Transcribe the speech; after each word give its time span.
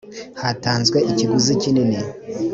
hatanzwe 0.41 0.97
ikiguzi 1.11 1.53
kinini 1.61 1.97